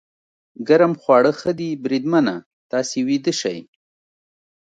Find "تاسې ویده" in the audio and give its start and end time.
2.71-3.33